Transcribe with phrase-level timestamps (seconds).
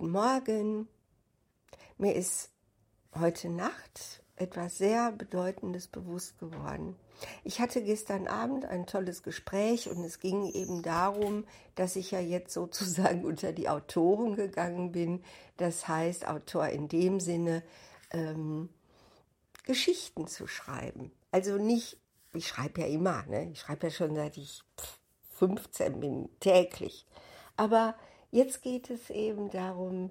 [0.00, 0.88] Guten Morgen.
[1.98, 2.48] Mir ist
[3.14, 6.96] heute Nacht etwas sehr Bedeutendes bewusst geworden.
[7.44, 11.44] Ich hatte gestern Abend ein tolles Gespräch und es ging eben darum,
[11.74, 15.22] dass ich ja jetzt sozusagen unter die Autoren gegangen bin.
[15.58, 17.62] Das heißt, Autor in dem Sinne,
[18.10, 18.70] ähm,
[19.64, 21.12] Geschichten zu schreiben.
[21.30, 21.98] Also nicht,
[22.32, 23.50] ich schreibe ja immer, ne?
[23.52, 24.62] ich schreibe ja schon seit ich
[25.34, 27.06] 15 bin, täglich.
[27.58, 27.94] Aber
[28.30, 30.10] Jetzt geht es eben darum,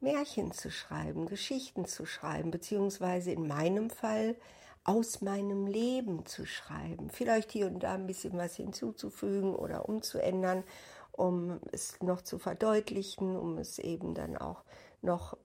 [0.00, 4.34] Märchen zu schreiben, Geschichten zu schreiben, beziehungsweise in meinem Fall
[4.82, 7.08] aus meinem Leben zu schreiben.
[7.10, 10.64] Vielleicht hier und da ein bisschen was hinzuzufügen oder umzuändern,
[11.12, 14.64] um es noch zu verdeutlichen, um es eben dann auch
[15.00, 15.36] noch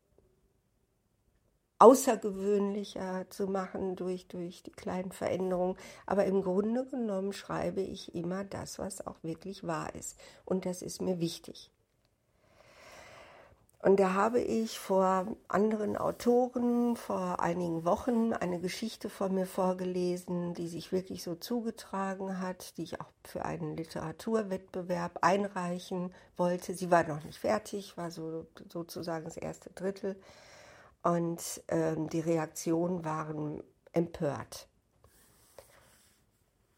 [1.77, 5.77] außergewöhnlicher zu machen durch, durch die kleinen Veränderungen.
[6.07, 10.17] Aber im Grunde genommen schreibe ich immer das, was auch wirklich wahr ist.
[10.45, 11.69] Und das ist mir wichtig.
[13.79, 20.55] Und da habe ich vor anderen Autoren vor einigen Wochen eine Geschichte von mir vorgelesen,
[20.55, 26.73] die sich wirklich so zugetragen hat, die ich auch für einen Literaturwettbewerb einreichen wollte.
[26.73, 30.19] Sie war noch nicht fertig, war so sozusagen das erste Drittel.
[31.03, 34.67] Und ähm, die Reaktionen waren empört.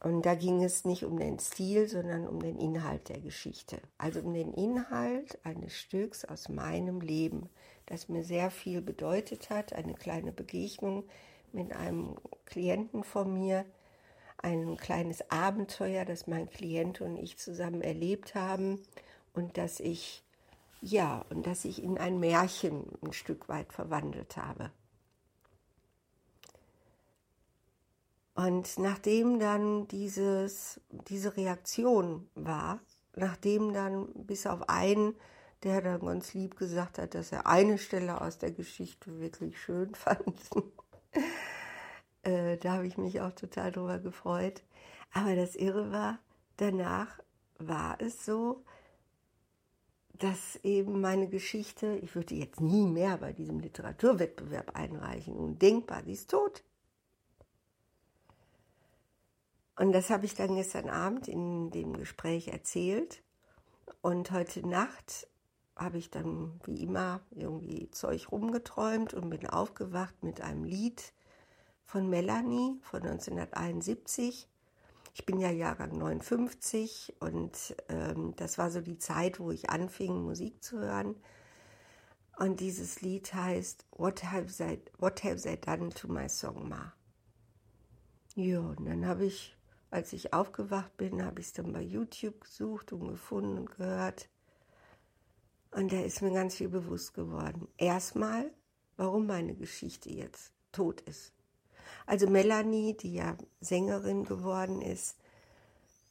[0.01, 3.81] Und da ging es nicht um den Stil, sondern um den Inhalt der Geschichte.
[3.97, 7.49] Also um den Inhalt eines Stücks aus meinem Leben,
[7.85, 9.73] das mir sehr viel bedeutet hat.
[9.73, 11.03] Eine kleine Begegnung
[11.51, 13.65] mit einem Klienten von mir,
[14.37, 18.81] ein kleines Abenteuer, das mein Klient und ich zusammen erlebt haben
[19.33, 20.23] und das ich,
[20.81, 24.71] ja, und das ich in ein Märchen ein Stück weit verwandelt habe.
[28.39, 32.79] Und nachdem dann dieses, diese Reaktion war,
[33.13, 35.13] nachdem dann bis auf einen,
[35.63, 39.93] der dann ganz lieb gesagt hat, dass er eine Stelle aus der Geschichte wirklich schön
[39.93, 40.39] fand,
[42.23, 44.63] äh, da habe ich mich auch total drüber gefreut.
[45.11, 46.19] Aber das Irre war,
[46.55, 47.19] danach
[47.57, 48.63] war es so,
[50.13, 56.13] dass eben meine Geschichte, ich würde jetzt nie mehr bei diesem Literaturwettbewerb einreichen, undenkbar, sie
[56.13, 56.63] ist tot.
[59.79, 63.23] Und das habe ich dann gestern Abend in dem Gespräch erzählt.
[64.01, 65.25] Und heute Nacht
[65.77, 71.13] habe ich dann wie immer irgendwie Zeug rumgeträumt und bin aufgewacht mit einem Lied
[71.85, 74.49] von Melanie von 1971.
[75.13, 80.23] Ich bin ja Jahrgang 59 und ähm, das war so die Zeit, wo ich anfing,
[80.23, 81.15] Musik zu hören.
[82.37, 86.91] Und dieses Lied heißt What Have They, What have they Done to My Song Ma?
[88.35, 89.55] Ja, und dann habe ich
[89.91, 94.29] als ich aufgewacht bin, habe ich es dann bei YouTube gesucht und gefunden und gehört.
[95.71, 97.67] Und da ist mir ganz viel bewusst geworden.
[97.77, 98.51] Erstmal,
[98.97, 101.33] warum meine Geschichte jetzt tot ist.
[102.05, 105.17] Also Melanie, die ja Sängerin geworden ist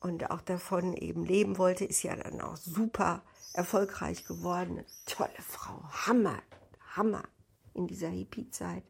[0.00, 3.22] und auch davon eben leben wollte, ist ja dann auch super
[3.52, 4.84] erfolgreich geworden.
[5.06, 6.40] tolle Frau, Hammer,
[6.94, 7.24] Hammer
[7.74, 8.84] in dieser Hippie-Zeit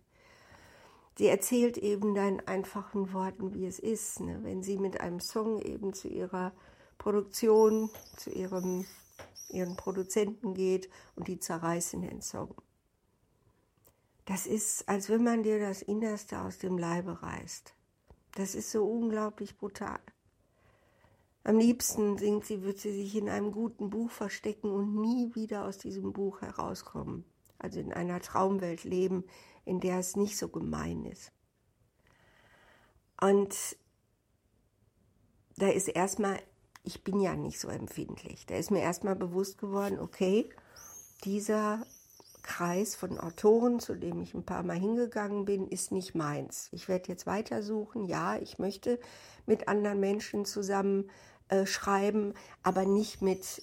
[1.19, 4.39] sie erzählt eben in einfachen Worten, wie es ist, ne?
[4.45, 6.53] wenn sie mit einem Song eben zu ihrer
[6.97, 8.87] Produktion, zu ihrem,
[9.49, 12.55] ihren Produzenten geht und die zerreißen den Song.
[14.27, 17.75] Das ist, als wenn man dir das Innerste aus dem Leibe reißt.
[18.37, 20.01] Das ist so unglaublich brutal.
[21.43, 25.65] Am liebsten singt sie, wird sie sich in einem guten Buch verstecken und nie wieder
[25.65, 27.25] aus diesem Buch herauskommen.
[27.59, 29.25] Also in einer Traumwelt leben,
[29.65, 31.33] in der es nicht so gemein ist.
[33.21, 33.55] Und
[35.57, 36.41] da ist erstmal,
[36.85, 40.49] ich bin ja nicht so empfindlich, da ist mir erstmal bewusst geworden, okay,
[41.25, 41.85] dieser
[42.43, 46.69] Kreis von Autoren, zu dem ich ein paar Mal hingegangen bin, ist nicht meins.
[46.73, 48.07] Ich werde jetzt weitersuchen.
[48.07, 48.99] Ja, ich möchte
[49.45, 51.11] mit anderen Menschen zusammen
[51.49, 52.33] äh, schreiben,
[52.63, 53.63] aber nicht mit,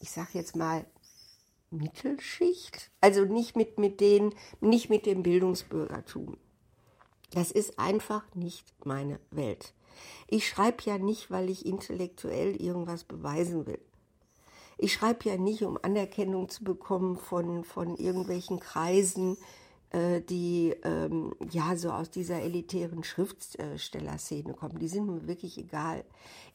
[0.00, 0.84] ich sage jetzt mal,
[1.70, 6.36] Mittelschicht, also nicht mit, mit den, nicht mit dem Bildungsbürgertum.
[7.32, 9.72] Das ist einfach nicht meine Welt.
[10.26, 13.80] Ich schreibe ja nicht, weil ich intellektuell irgendwas beweisen will.
[14.78, 19.36] Ich schreibe ja nicht, um Anerkennung zu bekommen von, von irgendwelchen Kreisen,
[19.90, 24.78] äh, die ähm, ja so aus dieser elitären Schriftstellerszene kommen.
[24.78, 26.04] Die sind mir wirklich egal.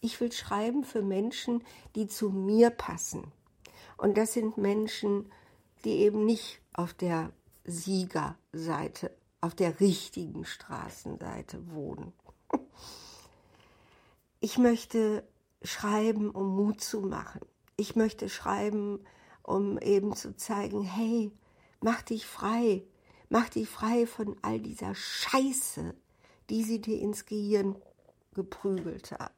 [0.02, 1.64] Ich will schreiben für Menschen,
[1.96, 3.32] die zu mir passen,
[3.98, 5.32] und das sind Menschen,
[5.84, 7.32] die eben nicht auf der
[7.64, 12.14] Siegerseite, auf der richtigen Straßenseite wohnen.
[14.40, 15.28] Ich möchte
[15.64, 17.42] schreiben, um Mut zu machen.
[17.78, 19.00] Ich möchte schreiben,
[19.44, 21.32] um eben zu zeigen, hey,
[21.82, 22.84] mach dich frei,
[23.30, 25.96] mach dich frei von all dieser Scheiße,
[26.50, 27.76] die sie dir ins Gehirn
[28.34, 29.34] geprügelt haben.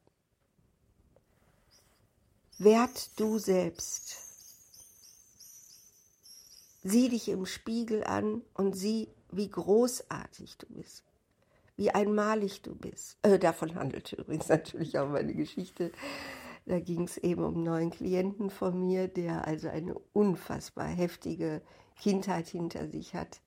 [2.58, 4.27] Werd du selbst.
[6.82, 11.04] Sieh dich im Spiegel an und sieh, wie großartig du bist,
[11.76, 13.18] wie einmalig du bist.
[13.22, 15.92] Äh, davon handelte übrigens natürlich auch meine Geschichte.
[16.66, 21.62] Da ging es eben um einen neuen Klienten von mir, der also eine unfassbar heftige
[21.98, 23.40] Kindheit hinter sich hat.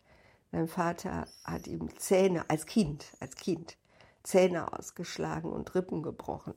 [0.51, 3.77] Mein Vater hat ihm Zähne als Kind, als Kind,
[4.23, 6.55] Zähne ausgeschlagen und Rippen gebrochen.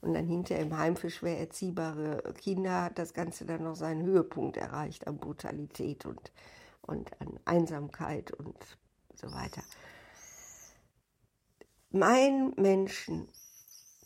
[0.00, 4.04] Und dann hinter im Heim für schwer erziehbare Kinder hat das Ganze dann noch seinen
[4.04, 6.32] Höhepunkt erreicht an Brutalität und,
[6.82, 8.56] und an Einsamkeit und
[9.14, 9.62] so weiter.
[11.90, 13.28] Mein Menschen,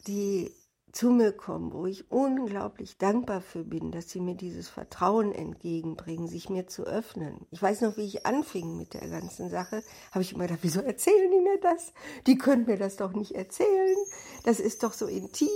[0.07, 0.55] die
[0.93, 6.27] zu mir kommen, wo ich unglaublich dankbar für bin, dass sie mir dieses Vertrauen entgegenbringen,
[6.27, 7.47] sich mir zu öffnen.
[7.51, 10.81] Ich weiß noch, wie ich anfing mit der ganzen Sache, habe ich immer gedacht, wieso
[10.81, 11.93] erzählen die mir das?
[12.27, 13.97] Die können mir das doch nicht erzählen.
[14.45, 15.49] Das ist doch so intim.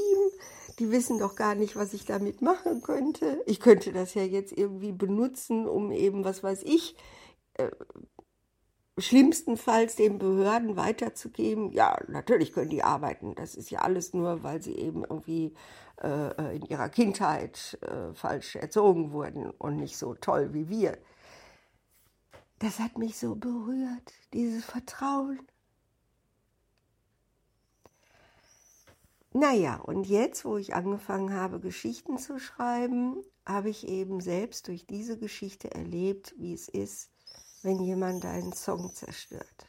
[0.78, 3.40] Die wissen doch gar nicht, was ich damit machen könnte.
[3.46, 6.96] Ich könnte das ja jetzt irgendwie benutzen, um eben, was weiß ich,
[7.54, 7.70] äh,
[8.98, 13.34] schlimmstenfalls den Behörden weiterzugeben, ja, natürlich können die arbeiten.
[13.34, 15.54] Das ist ja alles nur, weil sie eben irgendwie
[16.02, 20.96] äh, in ihrer Kindheit äh, falsch erzogen wurden und nicht so toll wie wir.
[22.60, 25.40] Das hat mich so berührt, dieses Vertrauen.
[29.32, 34.86] Naja, und jetzt, wo ich angefangen habe, Geschichten zu schreiben, habe ich eben selbst durch
[34.86, 37.10] diese Geschichte erlebt, wie es ist,
[37.64, 39.66] wenn jemand einen Song zerstört?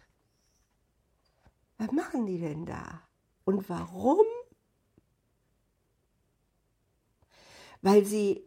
[1.78, 3.02] Was machen die denn da?
[3.46, 4.26] Und warum?
[7.82, 8.44] Weil sie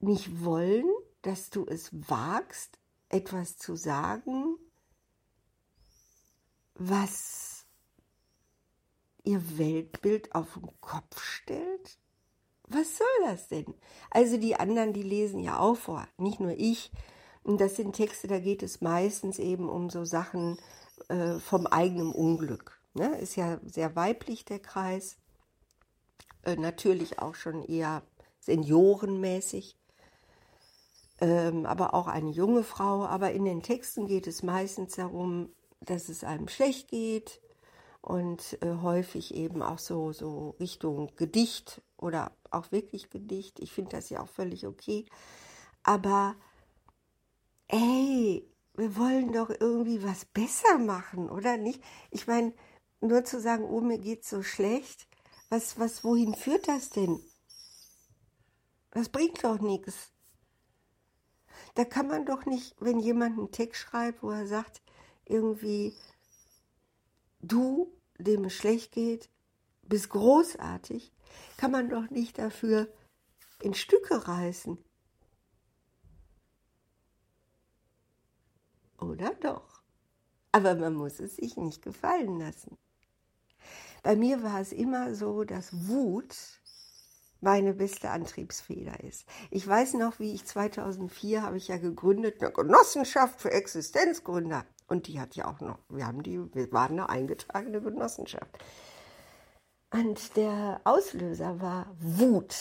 [0.00, 0.84] nicht wollen,
[1.22, 4.56] dass du es wagst, etwas zu sagen,
[6.74, 7.66] was
[9.22, 11.98] ihr Weltbild auf den Kopf stellt?
[12.64, 13.74] Was soll das denn?
[14.10, 16.90] Also die anderen, die lesen ja auch vor, nicht nur ich,
[17.44, 20.58] das sind Texte, da geht es meistens eben um so Sachen
[21.08, 22.80] äh, vom eigenen Unglück.
[22.94, 23.18] Ne?
[23.18, 25.16] Ist ja sehr weiblich der Kreis.
[26.42, 28.02] Äh, natürlich auch schon eher
[28.40, 29.76] seniorenmäßig.
[31.20, 33.04] Ähm, aber auch eine junge Frau.
[33.04, 35.50] Aber in den Texten geht es meistens darum,
[35.80, 37.40] dass es einem schlecht geht
[38.00, 43.60] und äh, häufig eben auch so, so Richtung Gedicht oder auch wirklich Gedicht.
[43.60, 45.06] Ich finde das ja auch völlig okay.
[45.82, 46.36] Aber
[47.68, 51.82] ey, wir wollen doch irgendwie was besser machen, oder nicht?
[52.10, 52.52] Ich meine,
[53.00, 55.06] nur zu sagen, oh, mir geht's so schlecht,
[55.48, 57.20] was, was, wohin führt das denn?
[58.90, 60.12] Das bringt doch nichts.
[61.74, 64.82] Da kann man doch nicht, wenn jemand einen Text schreibt, wo er sagt,
[65.24, 65.94] irgendwie,
[67.40, 69.28] du, dem es schlecht geht,
[69.82, 71.12] bist großartig,
[71.56, 72.88] kann man doch nicht dafür
[73.60, 74.78] in Stücke reißen.
[79.10, 79.82] Oder doch?
[80.52, 82.78] Aber man muss es sich nicht gefallen lassen.
[84.02, 86.36] Bei mir war es immer so, dass Wut
[87.40, 89.26] meine beste Antriebsfeder ist.
[89.50, 95.06] Ich weiß noch, wie ich 2004 habe ich ja gegründet eine Genossenschaft für Existenzgründer und
[95.06, 98.58] die hat ja auch noch, wir haben die, wir waren eine eingetragene Genossenschaft.
[99.90, 102.56] Und der Auslöser war Wut.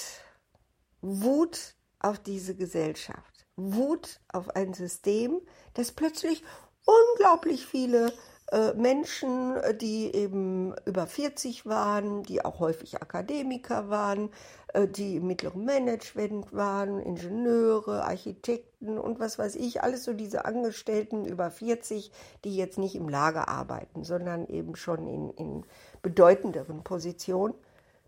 [1.02, 3.46] Wut auf diese Gesellschaft.
[3.56, 5.42] Wut auf ein System,
[5.74, 6.44] das plötzlich
[6.86, 8.12] unglaublich viele
[8.52, 14.30] äh, Menschen, die eben über 40 waren, die auch häufig Akademiker waren,
[14.74, 20.46] äh, die im mittleren Management waren, Ingenieure, Architekten und was weiß ich, alles so diese
[20.46, 22.12] Angestellten über 40,
[22.44, 25.66] die jetzt nicht im Lager arbeiten, sondern eben schon in, in
[26.02, 27.54] bedeutenderen Positionen,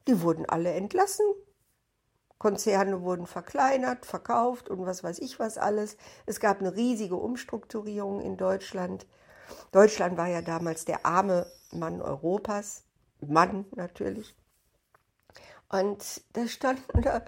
[0.07, 1.25] die wurden alle entlassen
[2.37, 5.97] Konzerne wurden verkleinert, verkauft und was weiß ich was alles.
[6.25, 9.07] Es gab eine riesige Umstrukturierung in Deutschland.
[9.71, 12.83] Deutschland war ja damals der arme Mann Europas,
[13.21, 14.35] Mann natürlich.
[15.69, 17.23] Und da standen da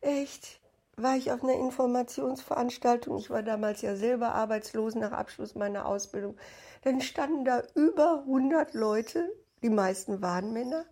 [0.00, 0.60] echt,
[0.96, 6.36] war ich auf einer Informationsveranstaltung, ich war damals ja selber arbeitslos nach Abschluss meiner Ausbildung,
[6.82, 9.28] dann standen da über 100 Leute,
[9.62, 10.84] die meisten waren Männer,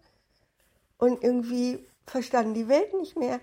[0.98, 3.40] und irgendwie verstanden die Welt nicht mehr.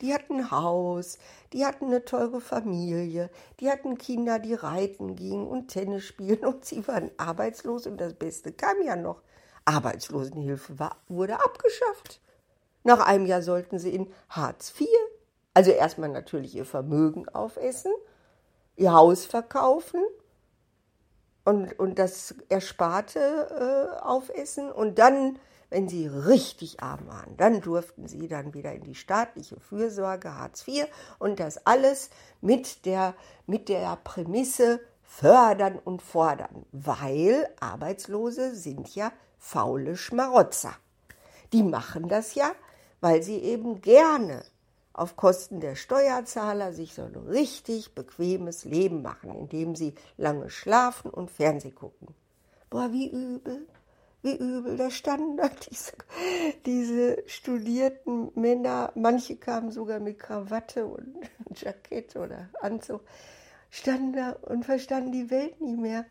[0.00, 1.18] Die hatten Haus,
[1.52, 6.64] die hatten eine teure Familie, die hatten Kinder, die reiten gingen und Tennis spielen und
[6.64, 9.22] sie waren arbeitslos und das Beste kam ja noch.
[9.64, 12.20] Arbeitslosenhilfe war, wurde abgeschafft.
[12.84, 14.88] Nach einem Jahr sollten sie in Hartz IV.
[15.52, 17.92] Also erstmal natürlich ihr Vermögen aufessen,
[18.76, 20.00] ihr Haus verkaufen
[21.44, 23.18] und, und das Ersparte
[23.98, 25.38] äh, aufessen und dann,
[25.70, 30.66] wenn sie richtig arm waren, dann durften sie dann wieder in die staatliche Fürsorge, Hartz
[30.66, 30.86] IV
[31.18, 32.10] und das alles
[32.40, 33.14] mit der,
[33.46, 40.74] mit der Prämisse fördern und fordern, weil Arbeitslose sind ja faule Schmarotzer.
[41.52, 42.52] Die machen das ja,
[43.00, 44.44] weil sie eben gerne
[44.92, 51.10] auf Kosten der Steuerzahler sich so ein richtig bequemes Leben machen, indem sie lange schlafen
[51.10, 52.08] und Fernseh gucken.
[52.68, 53.66] Boah, wie übel,
[54.22, 54.76] wie übel.
[54.76, 55.92] Da standen da diese,
[56.66, 61.16] diese studierten Männer, manche kamen sogar mit Krawatte und
[61.54, 63.02] Jackett oder Anzug,
[63.70, 66.04] standen da und verstanden die Welt nie mehr.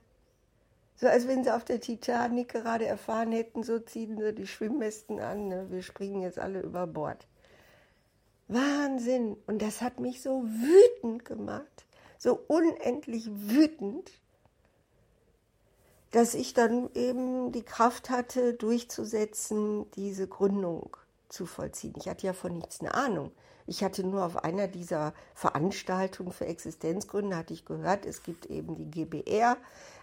[0.96, 5.20] So als wenn sie auf der Titanic gerade erfahren hätten, so ziehen sie die Schwimmwesten
[5.20, 5.68] an, ne?
[5.70, 7.28] wir springen jetzt alle über Bord.
[8.48, 9.38] Wahnsinn.
[9.46, 11.86] Und das hat mich so wütend gemacht,
[12.18, 14.12] so unendlich wütend,
[16.12, 20.96] dass ich dann eben die Kraft hatte, durchzusetzen, diese Gründung
[21.30, 21.94] zu vollziehen.
[21.98, 23.32] Ich hatte ja von nichts eine Ahnung.
[23.66, 28.76] Ich hatte nur auf einer dieser Veranstaltungen für Existenzgründe, hatte ich gehört, es gibt eben
[28.76, 29.58] die GBR,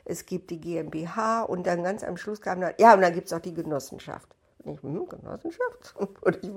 [0.04, 3.28] es gibt die GmbH und dann ganz am Schluss kam dann, ja, und dann gibt
[3.28, 4.28] es auch die Genossenschaft.
[4.66, 5.94] Ich, hm, Genossenschaft?
[6.22, 6.50] Und ich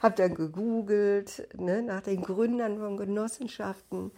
[0.00, 4.12] habe dann gegoogelt ne, nach den Gründern von Genossenschaften.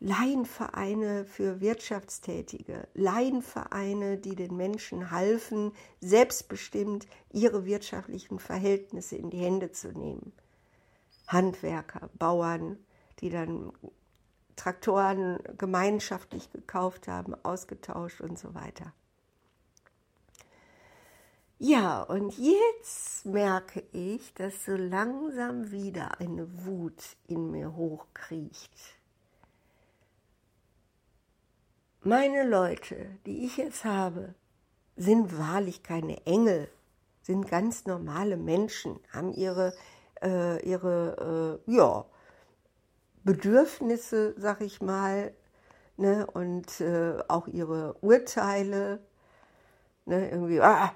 [0.00, 9.72] Laienvereine für Wirtschaftstätige, Laienvereine, die den Menschen halfen, selbstbestimmt ihre wirtschaftlichen Verhältnisse in die Hände
[9.72, 10.32] zu nehmen.
[11.26, 12.78] Handwerker, Bauern,
[13.20, 13.72] die dann
[14.54, 18.92] Traktoren gemeinschaftlich gekauft haben, ausgetauscht und so weiter.
[21.60, 28.97] Ja, und jetzt merke ich, dass so langsam wieder eine Wut in mir hochkriecht.
[32.04, 34.34] Meine Leute, die ich jetzt habe,
[34.96, 36.68] sind wahrlich keine Engel,
[37.22, 39.74] sind ganz normale Menschen, haben ihre,
[40.22, 42.04] äh, ihre äh, ja,
[43.24, 45.34] Bedürfnisse, sag ich mal,
[45.96, 49.00] ne, und äh, auch ihre Urteile.
[50.04, 50.92] Ne, irgendwie, ah,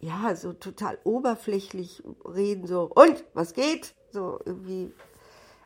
[0.00, 3.94] ja, so total oberflächlich reden, so, und, was geht?
[4.10, 4.92] So irgendwie.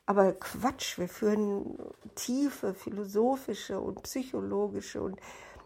[0.05, 1.77] Aber Quatsch, wir führen
[2.15, 5.19] tiefe philosophische und psychologische und,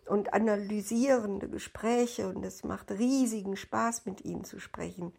[0.06, 5.12] und analysierende Gespräche und es macht riesigen Spaß, mit ihnen zu sprechen.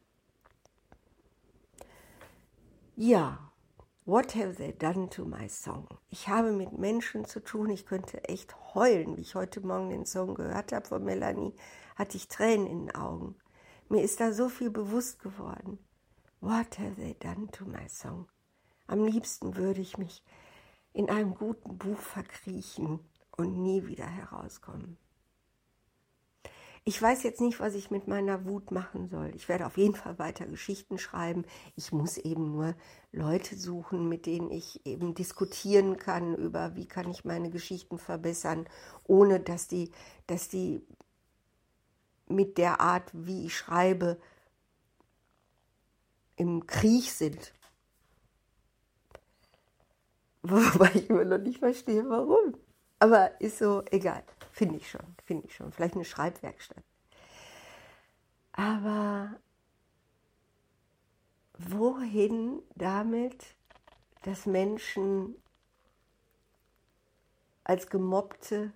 [2.95, 3.50] Ja,
[4.05, 5.87] What have they done to my song?
[6.09, 9.15] Ich habe mit Menschen zu tun, ich könnte echt heulen.
[9.15, 11.53] Wie ich heute Morgen den Song gehört habe von Melanie,
[11.95, 13.35] hatte ich Tränen in den Augen.
[13.89, 15.77] Mir ist da so viel bewusst geworden.
[16.39, 18.27] What have they done to my song?
[18.87, 20.23] Am liebsten würde ich mich
[20.93, 23.01] in einem guten Buch verkriechen
[23.37, 24.97] und nie wieder herauskommen.
[26.83, 29.31] Ich weiß jetzt nicht, was ich mit meiner Wut machen soll.
[29.35, 31.45] Ich werde auf jeden Fall weiter Geschichten schreiben.
[31.75, 32.73] Ich muss eben nur
[33.11, 38.67] Leute suchen, mit denen ich eben diskutieren kann über, wie kann ich meine Geschichten verbessern,
[39.03, 39.91] ohne dass die,
[40.25, 40.81] dass die
[42.27, 44.19] mit der Art, wie ich schreibe,
[46.35, 47.53] im Krieg sind.
[50.41, 52.55] Wobei ich immer noch nicht verstehe, warum.
[52.97, 54.23] Aber ist so egal.
[54.61, 55.71] Finde ich schon, finde ich schon.
[55.71, 56.83] Vielleicht eine Schreibwerkstatt.
[58.51, 59.39] Aber
[61.57, 63.55] wohin damit,
[64.21, 65.35] dass Menschen
[67.63, 68.71] als Gemobbte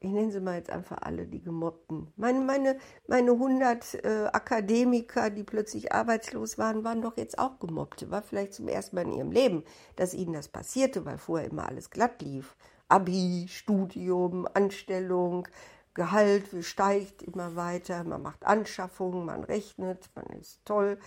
[0.00, 2.12] ich nenne sie mal jetzt einfach alle die Gemobbten.
[2.16, 8.10] Meine, meine, meine 100 äh, Akademiker, die plötzlich arbeitslos waren, waren doch jetzt auch Gemobbte.
[8.10, 9.64] War vielleicht zum ersten Mal in ihrem Leben,
[9.96, 12.56] dass ihnen das passierte, weil vorher immer alles glatt lief.
[12.88, 15.48] Abi, Studium, Anstellung,
[15.94, 20.98] Gehalt steigt immer weiter, man macht Anschaffungen, man rechnet, man ist toll.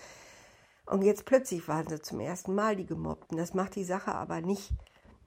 [0.87, 3.37] Und jetzt plötzlich waren sie zum ersten Mal die Gemobbten.
[3.37, 4.73] Das macht die Sache aber nicht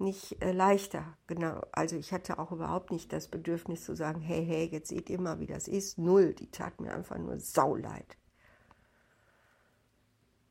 [0.03, 1.17] nicht äh, leichter.
[1.27, 1.63] Genau.
[1.73, 5.21] Also ich hatte auch überhaupt nicht das Bedürfnis zu sagen, hey, hey, jetzt seht ihr
[5.21, 5.99] mal, wie das ist.
[5.99, 6.35] Null.
[6.35, 8.17] Die tat mir einfach nur sauleid.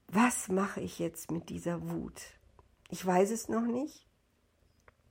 [0.08, 2.22] Was mache ich jetzt mit dieser Wut?
[2.90, 4.08] Ich weiß es noch nicht.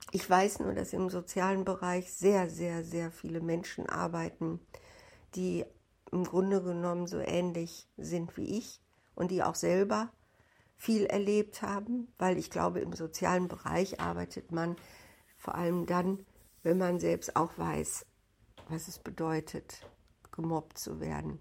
[0.09, 4.59] Ich weiß nur, dass im sozialen Bereich sehr, sehr, sehr viele Menschen arbeiten,
[5.35, 5.65] die
[6.11, 8.81] im Grunde genommen so ähnlich sind wie ich
[9.15, 10.11] und die auch selber
[10.75, 14.75] viel erlebt haben, weil ich glaube, im sozialen Bereich arbeitet man
[15.37, 16.25] vor allem dann,
[16.63, 18.05] wenn man selbst auch weiß,
[18.67, 19.87] was es bedeutet,
[20.31, 21.39] gemobbt zu werden.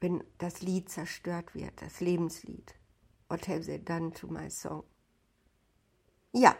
[0.00, 2.74] Wenn das Lied zerstört wird, das Lebenslied.
[3.30, 4.82] What have they done to my song?
[6.32, 6.56] Ja,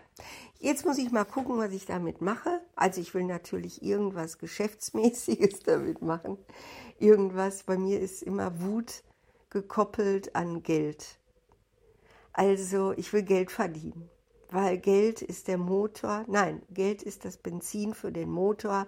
[0.60, 2.60] jetzt muss ich mal gucken, was ich damit mache.
[2.76, 6.38] Also ich will natürlich irgendwas Geschäftsmäßiges damit machen.
[7.00, 9.02] Irgendwas, bei mir ist immer Wut
[9.50, 11.18] gekoppelt an Geld.
[12.32, 14.08] Also ich will Geld verdienen,
[14.48, 18.86] weil Geld ist der Motor, nein, Geld ist das Benzin für den Motor,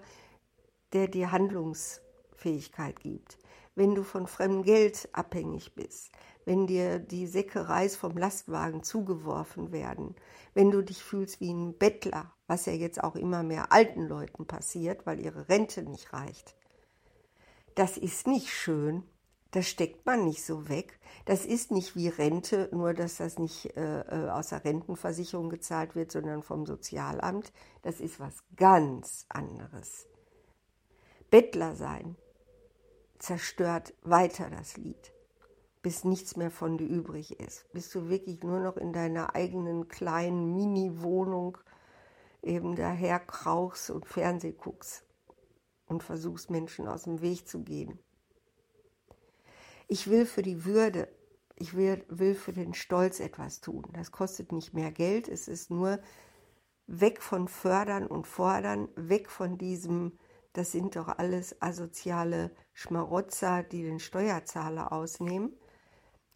[0.92, 3.38] der dir Handlungsfähigkeit gibt.
[3.74, 6.12] Wenn du von fremdem Geld abhängig bist,
[6.44, 10.14] wenn dir die Säcke Reis vom Lastwagen zugeworfen werden,
[10.54, 14.46] wenn du dich fühlst wie ein Bettler, was ja jetzt auch immer mehr alten Leuten
[14.46, 16.54] passiert, weil ihre Rente nicht reicht.
[17.74, 19.04] Das ist nicht schön
[19.52, 20.98] das steckt man nicht so weg.
[21.26, 25.94] Das ist nicht wie Rente, nur dass das nicht äh, äh, aus der Rentenversicherung gezahlt
[25.94, 27.52] wird, sondern vom Sozialamt.
[27.82, 30.06] Das ist was ganz anderes.
[31.30, 32.16] Bettler sein
[33.18, 35.12] zerstört weiter das Lied,
[35.82, 39.88] bis nichts mehr von dir übrig ist, bis du wirklich nur noch in deiner eigenen
[39.88, 41.58] kleinen Mini-Wohnung
[42.42, 45.04] eben daher krauchst und Fernseh guckst
[45.86, 47.98] und versuchst Menschen aus dem Weg zu gehen.
[49.88, 51.08] Ich will für die Würde,
[51.56, 53.86] ich will, will für den Stolz etwas tun.
[53.92, 56.00] Das kostet nicht mehr Geld, es ist nur
[56.86, 60.18] weg von Fördern und Fordern, weg von diesem,
[60.52, 65.56] das sind doch alles asoziale Schmarotzer, die den Steuerzahler ausnehmen,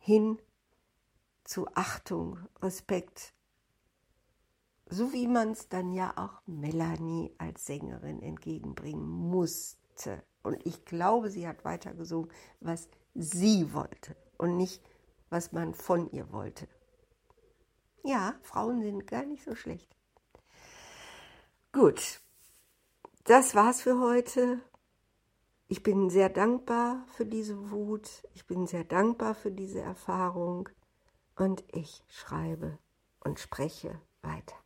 [0.07, 0.39] hin
[1.43, 3.35] zu Achtung, Respekt.
[4.89, 10.23] So wie man es dann ja auch Melanie als Sängerin entgegenbringen musste.
[10.45, 14.81] Und ich glaube, sie hat weiter gesungen, was sie wollte und nicht,
[15.29, 16.69] was man von ihr wollte.
[18.05, 19.97] Ja, Frauen sind gar nicht so schlecht.
[21.73, 22.21] Gut,
[23.25, 24.61] das war's für heute.
[25.69, 28.23] Ich bin sehr dankbar für diese Wut.
[28.35, 30.69] Ich bin sehr dankbar für diese Erfahrung.
[31.35, 32.79] Und ich schreibe
[33.25, 34.57] und spreche weiter.